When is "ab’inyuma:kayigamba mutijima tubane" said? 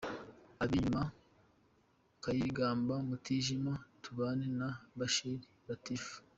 0.63-4.45